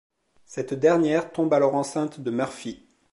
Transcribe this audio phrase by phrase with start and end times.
[0.45, 2.87] Cette dernière tombe alors enceinte de Murphy.